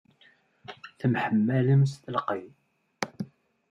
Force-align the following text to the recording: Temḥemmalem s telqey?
Temḥemmalem 0.99 1.81
s 1.91 1.93
telqey? 2.03 2.45